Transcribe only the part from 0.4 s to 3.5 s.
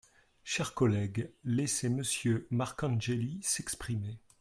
Chers collègues, laissez Monsieur Marcangeli